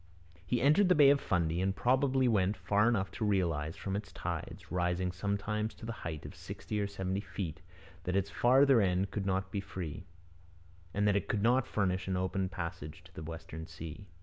[0.47, 4.11] He entered the Bay of Fundy, and probably went far enough to realize from its
[4.11, 7.61] tides, rising sometimes to a height of sixty or seventy feet,
[8.05, 10.05] that its farther end could not be free,
[10.91, 14.07] and that it could not furnish an open passage to the Western Sea.